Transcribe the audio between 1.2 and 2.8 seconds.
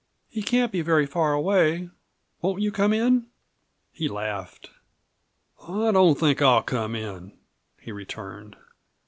away. Won't you